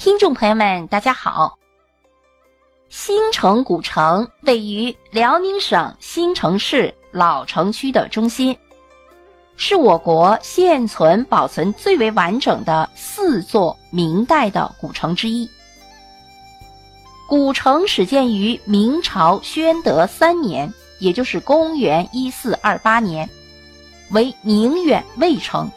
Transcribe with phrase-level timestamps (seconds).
[0.00, 1.58] 听众朋友们，大家好。
[2.88, 8.56] 新城古城位于辽宁省新城市老城区的中心，
[9.58, 15.46] 是我国现存保存最为完整的四座明代的古城之一。
[17.28, 23.28] 古城始建于明朝宣德三年，也就是公元一四二八年，
[24.12, 25.70] 为宁远卫城。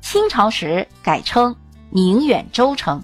[0.00, 1.54] 清朝时改称。
[1.96, 3.00] 宁远州城，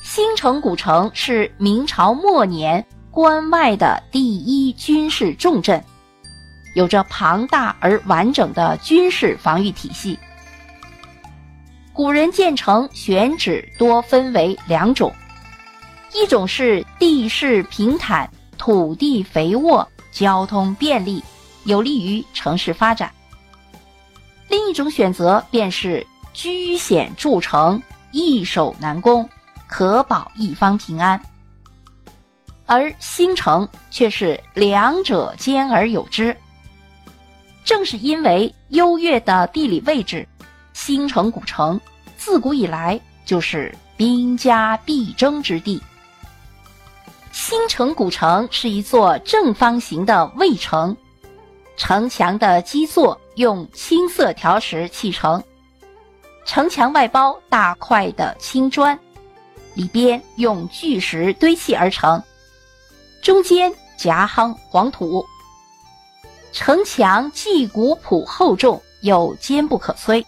[0.00, 5.82] 新城古城是明朝末年关外的第一军事重镇，
[6.76, 10.16] 有着庞大而完整的军事防御体系。
[11.92, 15.12] 古人建成选址多分为两种，
[16.14, 21.20] 一种是地势平坦、土地肥沃、交通便利，
[21.64, 23.10] 有利于城市发展；
[24.48, 26.06] 另一种选择便是。
[26.36, 27.82] 居险筑城，
[28.12, 29.26] 易守难攻，
[29.66, 31.18] 可保一方平安。
[32.66, 36.36] 而新城却是两者兼而有之。
[37.64, 40.28] 正是因为优越的地理位置，
[40.74, 41.80] 新城古城
[42.18, 45.82] 自古以来就是兵家必争之地。
[47.32, 50.94] 新城古城是一座正方形的卫城，
[51.78, 55.42] 城墙的基座用青色条石砌成。
[56.46, 58.98] 城墙外包大块的青砖，
[59.74, 62.22] 里边用巨石堆砌而成，
[63.20, 65.22] 中间夹夯黄土。
[66.52, 70.24] 城墙既古朴厚重，又坚不可摧。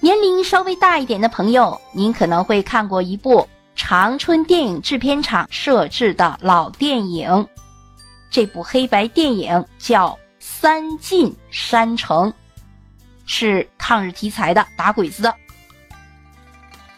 [0.00, 7.46] 年龄稍微大一点的朋友，您可能会看过一部长春电影制片厂摄制的老电影，
[8.30, 12.30] 这部黑白电影叫《三进山城》。
[13.26, 15.34] 是抗日题材的打鬼子的。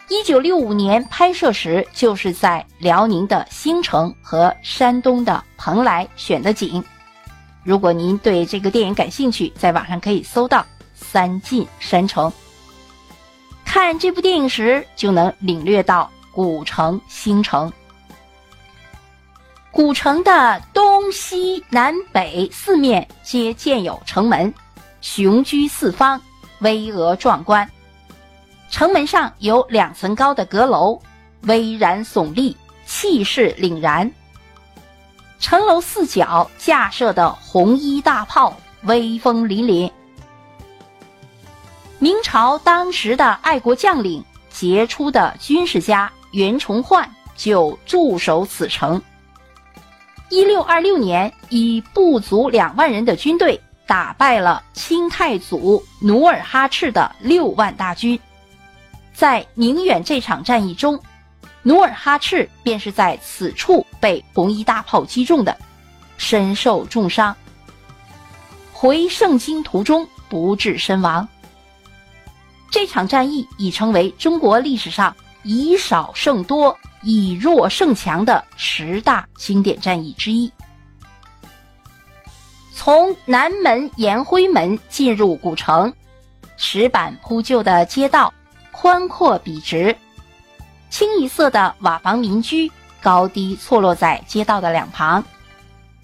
[0.07, 6.83] 一九六五年拍摄时，就是在辽宁的兴城和山东的蓬莱选的景。
[7.63, 12.31] 如果您对这个电影感兴趣，在网上可以搜到“三进山城”。
[13.63, 17.71] 看这部电影时，就能领略到古城兴城。
[19.71, 24.51] 古城的东西南北四面皆建有城门。
[25.01, 26.21] 雄居四方，
[26.59, 27.69] 巍峨壮观。
[28.69, 30.99] 城门上有两层高的阁楼，
[31.43, 32.55] 巍然耸立，
[32.85, 34.09] 气势凛然。
[35.39, 39.89] 城楼四角架设的红衣大炮，威风凛凛。
[41.97, 49.01] 明朝当时的爱国将领、杰出的军事家袁崇焕就驻守此城。
[50.29, 53.59] 一六二六年，以不足两万人的军队。
[53.89, 58.19] 打败了清太祖努尔哈赤的六万大军，
[59.15, 61.01] 在宁远这场战役中，
[61.63, 65.57] 努尔哈赤便是在此处被红衣大炮击中的，
[66.19, 67.35] 身受重伤。
[68.71, 71.27] 回盛京途中不治身亡。
[72.69, 80.51] 这场战役已成为中国历史上以少胜多、以弱胜强的十大经典战役之一。
[82.79, 85.93] 从南门延辉门进入古城，
[86.55, 88.33] 石板铺就的街道
[88.71, 89.93] 宽阔笔直，
[90.89, 95.21] 清一色的瓦房民居高低错落在街道的两旁，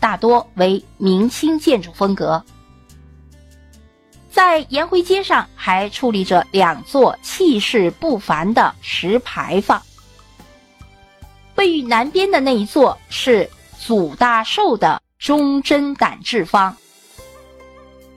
[0.02, 2.44] 大多为明清建筑风格。
[4.30, 9.81] 在延辉街上还矗立着两座气势不凡的石牌坊，
[11.56, 13.50] 位于南边的那一座是
[13.80, 15.02] 祖大寿的。
[15.25, 16.78] 忠贞胆志方，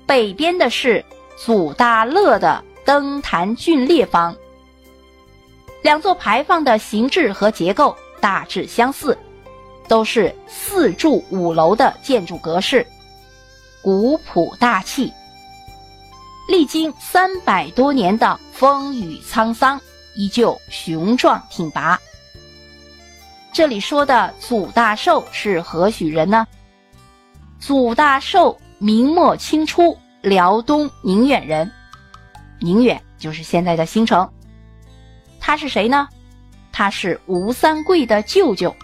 [0.04, 1.02] 北边的是
[1.38, 4.36] 祖大乐的登坛峻烈方。
[5.80, 9.16] 两座牌坊的形制和结构大致相似，
[9.88, 12.86] 都是四柱五楼的建筑格式，
[13.80, 15.10] 古朴大气。
[16.46, 19.80] 历经三百多年的风雨沧桑，
[20.14, 21.98] 依旧雄壮挺拔。
[23.50, 26.46] 这里说的祖大寿是何许人呢？
[27.58, 31.70] 祖大寿，明末清初辽东宁远人，
[32.60, 34.28] 宁远就是现在的新城。
[35.40, 36.08] 他是谁呢？
[36.70, 38.74] 他是吴三桂的舅舅。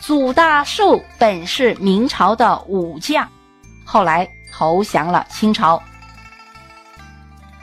[0.00, 3.28] 祖大寿本是明朝的武将，
[3.84, 5.80] 后来投降了清朝。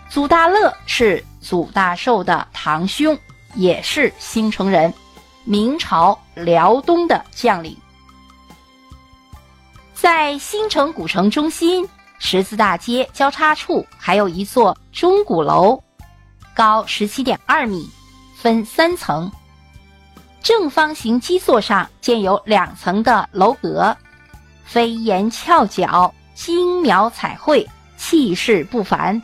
[0.07, 3.17] 祖大乐是祖大寿的堂兄，
[3.55, 4.93] 也是新城人，
[5.45, 7.75] 明朝辽东的将领。
[9.99, 11.83] 在新城古城中心
[12.19, 15.81] 十字大街交叉处，还有一座钟鼓楼，
[16.53, 17.89] 高十七点二米，
[18.35, 19.31] 分三层。
[20.43, 23.97] 正方形基座上建有两层的楼阁，
[24.63, 27.67] 飞檐翘角，精描彩绘，
[27.97, 29.19] 气势不凡。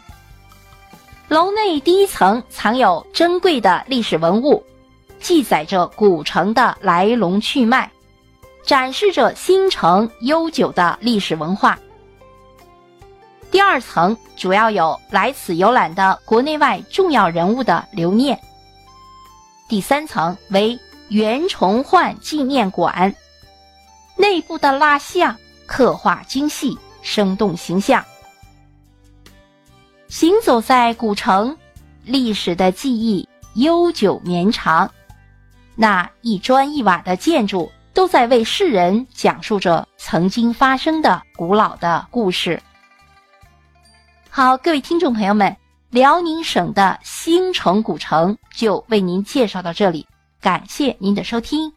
[1.28, 4.64] 楼内第一层藏有珍贵的历史文物，
[5.20, 7.90] 记载着古城的来龙去脉，
[8.66, 11.78] 展示着新城悠久的历史文化。
[13.52, 18.40] 第二层主要有来此游览的国内外重要人物的留念。
[19.70, 20.80] 第三层为
[21.10, 23.14] 袁崇焕纪念馆，
[24.18, 25.38] 内部的蜡像
[25.68, 28.04] 刻画精细，生动形象。
[30.08, 31.56] 行走在古城，
[32.04, 34.90] 历史的记忆悠久绵长，
[35.76, 42.62] 那一砖一瓦的建筑都在为世人讲述着曾经发生的古老的故事。
[44.30, 45.56] 好，各位听众朋友们，
[45.92, 50.08] 辽宁省的兴城古城就为您介绍到这里，
[50.42, 51.72] 感谢您的收听。